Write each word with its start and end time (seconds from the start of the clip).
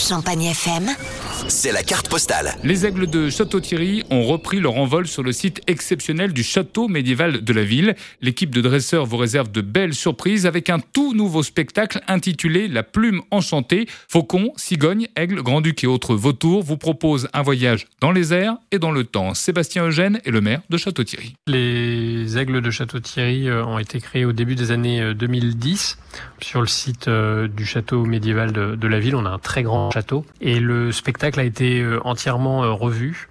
Champagne 0.00 0.50
FM, 0.54 0.88
C'est 1.48 1.72
la 1.72 1.82
carte 1.82 2.08
postale. 2.08 2.54
Les 2.62 2.86
aigles 2.86 3.08
de 3.08 3.30
Château-Thierry 3.30 4.04
ont 4.10 4.24
repris 4.24 4.60
leur 4.60 4.76
envol 4.76 5.06
sur 5.06 5.22
le 5.22 5.32
site 5.32 5.60
exceptionnel 5.66 6.32
du 6.32 6.42
château 6.42 6.88
médiéval 6.88 7.42
de 7.42 7.52
la 7.52 7.64
ville. 7.64 7.94
L'équipe 8.20 8.50
de 8.50 8.60
dresseurs 8.60 9.06
vous 9.06 9.16
réserve 9.16 9.50
de 9.50 9.60
belles 9.60 9.94
surprises 9.94 10.46
avec 10.46 10.70
un 10.70 10.78
tout 10.78 11.14
nouveau 11.14 11.42
spectacle 11.42 12.00
intitulé 12.08 12.68
La 12.68 12.82
plume 12.82 13.22
enchantée. 13.30 13.86
Faucons, 14.08 14.52
cigognes, 14.56 15.08
aigles, 15.16 15.42
grand-ducs 15.42 15.84
et 15.84 15.86
autres 15.86 16.14
vautours 16.14 16.62
vous 16.62 16.76
proposent 16.76 17.28
un 17.32 17.42
voyage 17.42 17.86
dans 18.00 18.12
les 18.12 18.32
airs 18.32 18.56
et 18.70 18.78
dans 18.78 18.92
le 18.92 19.04
temps. 19.04 19.34
Sébastien 19.34 19.86
Eugène 19.86 20.20
est 20.24 20.30
le 20.30 20.40
maire 20.40 20.60
de 20.70 20.76
Château-Thierry. 20.76 21.34
Les 21.46 22.38
aigles 22.38 22.60
de 22.60 22.70
Château-Thierry 22.70 23.48
euh, 23.48 23.64
ont 23.64 23.78
été 23.78 24.00
créés 24.00 24.24
au 24.24 24.32
début 24.32 24.54
des 24.54 24.70
années 24.70 25.00
euh, 25.00 25.14
2010 25.14 25.98
sur 26.40 26.60
le 26.60 26.66
site 26.66 27.08
euh, 27.08 27.48
du 27.48 27.64
château 27.64 28.04
médiéval 28.04 28.52
de, 28.52 28.74
de 28.74 28.88
la 28.88 28.98
ville. 28.98 29.14
On 29.14 29.26
a 29.26 29.30
un 29.30 29.38
très 29.38 29.62
grand 29.62 29.90
château 29.90 30.24
et 30.40 30.58
le 30.58 30.92
spectacle 30.92 31.29
a 31.38 31.44
été 31.44 31.80
euh, 31.80 32.00
entièrement 32.04 32.64
euh, 32.64 32.72
revu. 32.72 33.28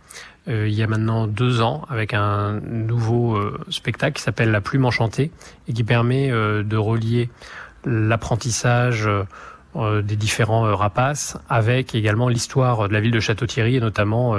euh, 0.47 0.67
il 0.67 0.73
y 0.73 0.83
a 0.83 0.87
maintenant 0.87 1.27
deux 1.27 1.61
ans 1.61 1.85
avec 1.89 2.13
un 2.13 2.59
nouveau 2.61 3.39
spectacle 3.69 4.17
qui 4.17 4.23
s'appelle 4.23 4.51
La 4.51 4.61
Plume 4.61 4.85
Enchantée 4.85 5.31
et 5.67 5.73
qui 5.73 5.83
permet 5.83 6.29
de 6.29 6.77
relier 6.77 7.29
l'apprentissage 7.85 9.07
des 9.75 10.15
différents 10.15 10.75
rapaces 10.75 11.37
avec 11.49 11.93
également 11.93 12.29
l'histoire 12.29 12.87
de 12.87 12.93
la 12.93 12.99
ville 12.99 13.11
de 13.11 13.19
Château-Thierry 13.19 13.75
et 13.75 13.79
notamment 13.79 14.35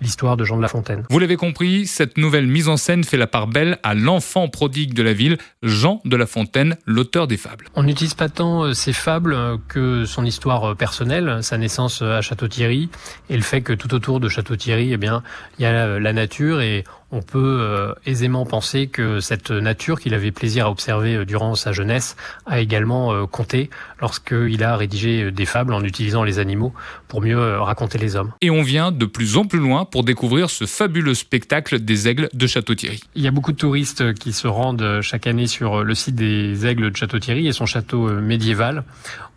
l'histoire 0.00 0.36
de 0.36 0.44
Jean 0.44 0.56
de 0.56 0.62
La 0.62 0.68
Fontaine. 0.68 1.04
Vous 1.10 1.18
l'avez 1.18 1.36
compris, 1.36 1.86
cette 1.86 2.18
nouvelle 2.18 2.46
mise 2.46 2.68
en 2.68 2.76
scène 2.76 3.04
fait 3.04 3.16
la 3.16 3.26
part 3.26 3.46
belle 3.46 3.78
à 3.82 3.94
l'enfant 3.94 4.48
prodigue 4.48 4.94
de 4.94 5.02
la 5.02 5.12
ville, 5.12 5.38
Jean 5.62 6.00
de 6.04 6.16
La 6.16 6.26
Fontaine, 6.26 6.76
l'auteur 6.86 7.26
des 7.26 7.36
fables. 7.36 7.66
On 7.74 7.82
n'utilise 7.82 8.14
pas 8.14 8.28
tant 8.28 8.64
euh, 8.64 8.72
ces 8.72 8.92
fables 8.92 9.34
euh, 9.34 9.56
que 9.68 10.04
son 10.04 10.24
histoire 10.24 10.70
euh, 10.70 10.74
personnelle, 10.74 11.38
sa 11.42 11.58
naissance 11.58 12.02
euh, 12.02 12.18
à 12.18 12.20
Château-Thierry 12.20 12.88
et 13.30 13.36
le 13.36 13.42
fait 13.42 13.62
que 13.62 13.72
tout 13.72 13.94
autour 13.94 14.20
de 14.20 14.28
Château-Thierry, 14.28 14.92
eh 14.92 14.96
bien, 14.96 15.22
il 15.58 15.62
y 15.62 15.66
a 15.66 15.70
euh, 15.70 16.00
la 16.00 16.12
nature 16.12 16.60
et 16.60 16.84
on 17.12 17.22
peut 17.22 17.58
euh, 17.60 17.92
aisément 18.04 18.44
penser 18.46 18.88
que 18.88 19.20
cette 19.20 19.52
nature 19.52 20.00
qu'il 20.00 20.12
avait 20.12 20.32
plaisir 20.32 20.66
à 20.66 20.70
observer 20.70 21.14
euh, 21.14 21.24
durant 21.24 21.54
sa 21.54 21.70
jeunesse 21.70 22.16
a 22.46 22.58
également 22.58 23.12
euh, 23.12 23.26
compté 23.26 23.70
lorsqu'il 24.00 24.62
a 24.64 24.76
rédigé 24.76 25.22
euh, 25.22 25.30
des 25.30 25.46
fables 25.46 25.72
en 25.72 25.84
utilisant 25.84 26.24
les 26.24 26.40
animaux 26.40 26.74
pour 27.06 27.22
mieux 27.22 27.38
euh, 27.38 27.60
raconter 27.62 27.98
les 27.98 28.16
hommes. 28.16 28.32
Et 28.40 28.50
on 28.50 28.62
vient 28.62 28.90
de 28.90 29.06
plus 29.06 29.36
en 29.36 29.44
plus 29.44 29.60
loin 29.60 29.84
pour 29.90 30.04
découvrir 30.04 30.50
ce 30.50 30.64
fabuleux 30.66 31.14
spectacle 31.14 31.80
des 31.80 32.08
aigles 32.08 32.28
de 32.32 32.46
Château-Thierry. 32.46 33.00
Il 33.14 33.22
y 33.22 33.28
a 33.28 33.30
beaucoup 33.30 33.52
de 33.52 33.56
touristes 33.56 34.14
qui 34.14 34.32
se 34.32 34.46
rendent 34.46 35.00
chaque 35.02 35.26
année 35.26 35.46
sur 35.46 35.84
le 35.84 35.94
site 35.94 36.14
des 36.14 36.66
Aigles 36.66 36.90
de 36.90 36.96
Château-Thierry 36.96 37.46
et 37.46 37.52
son 37.52 37.66
château 37.66 38.08
euh, 38.08 38.20
médiéval. 38.20 38.84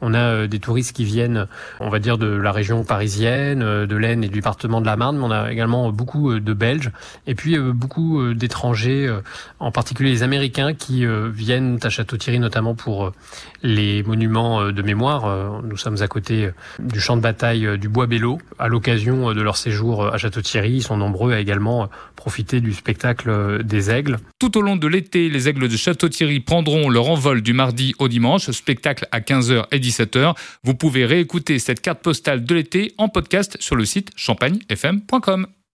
On 0.02 0.14
a 0.14 0.20
euh, 0.20 0.48
des 0.48 0.60
touristes 0.60 0.96
qui 0.96 1.04
viennent, 1.04 1.48
on 1.80 1.90
va 1.90 2.00
dire, 2.00 2.18
de 2.18 2.28
la 2.28 2.52
région 2.52 2.84
parisienne, 2.84 3.62
euh, 3.62 3.86
de 3.86 3.96
l'Aisne 3.96 4.24
et 4.24 4.28
du 4.28 4.36
département 4.36 4.80
de 4.82 4.86
la 4.86 4.96
Marne, 4.96 5.18
mais 5.18 5.26
on 5.26 5.32
a 5.32 5.52
également 5.52 5.92
beaucoup 5.92 6.32
euh, 6.32 6.40
de 6.40 6.54
Belges 6.54 6.92
et 7.28 7.36
puis 7.36 7.58
euh, 7.58 7.74
beaucoup 7.74 8.22
euh, 8.22 8.34
d'étrangers, 8.34 9.08
euh, 9.08 9.20
en 9.60 9.72
particulier 9.72 10.12
les 10.12 10.24
Américains 10.24 10.74
qui 10.74 11.06
euh, 11.06 11.30
viennent 11.30 11.80
à 11.84 11.90
Château-Thierry 11.90 12.40
notamment 12.40 12.76
pour 12.76 13.08
euh, 13.08 13.14
les 13.62 14.04
monuments 14.04 14.62
euh, 14.62 14.72
de 14.72 14.82
mémoire. 14.82 15.26
Euh, 15.26 15.50
Nous 15.64 15.78
sommes 15.78 16.02
à 16.02 16.08
côté 16.08 16.46
euh, 16.46 16.52
du 16.80 17.00
champ 17.02 17.18
de 17.18 17.22
bataille 17.22 17.66
euh, 17.66 17.78
du 17.78 17.90
Bois-Bello. 17.90 18.40
À 18.58 18.70
l'occasion 18.70 19.30
euh, 19.30 19.34
de 19.34 19.42
leur 19.42 19.58
séjour 19.58 20.04
euh, 20.04 20.12
à 20.12 20.18
Château-Thierry, 20.18 20.39
ils 20.40 20.84
sont 20.84 20.98
nombreux 20.98 21.34
à 21.34 21.40
également 21.40 21.90
profiter 22.16 22.62
du 22.62 22.74
spectacle 22.74 23.30
euh, 23.30 23.64
des 23.64 23.90
aigles. 23.92 24.18
Tout 24.40 24.58
au 24.58 24.62
long 24.62 24.76
de 24.76 24.88
l'été, 24.88 25.30
les 25.30 25.48
aigles 25.48 25.68
de 25.68 25.78
Château-Thierry 25.78 26.40
prendront 26.40 26.90
leur 26.90 27.10
envol 27.10 27.42
du 27.42 27.54
mardi 27.54 27.94
au 28.00 28.08
dimanche, 28.08 28.50
spectacle 28.52 29.08
à 29.12 29.20
15h 29.20 29.66
et 29.72 29.80
17h. 29.80 30.36
Vous 30.64 30.76
pouvez 30.76 31.06
réécouter 31.06 31.60
cette 31.60 31.82
carte 31.82 32.02
postale 32.02 32.44
de 32.44 32.56
l'été 32.56 32.94
en 32.98 33.10
podcast 33.10 33.58
sur 33.60 33.76
le 33.76 33.86
site 33.86 34.12
champagnefm.com. 34.16 35.48